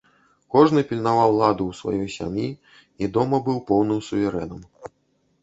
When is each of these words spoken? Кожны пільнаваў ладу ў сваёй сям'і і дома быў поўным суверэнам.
Кожны 0.53 0.81
пільнаваў 0.91 1.31
ладу 1.39 1.63
ў 1.73 1.77
сваёй 1.81 2.09
сям'і 2.15 2.47
і 3.03 3.11
дома 3.19 3.37
быў 3.51 3.61
поўным 3.71 4.03
суверэнам. 4.09 4.61